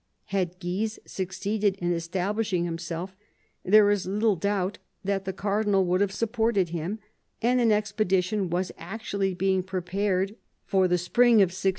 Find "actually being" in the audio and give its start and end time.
8.79-9.61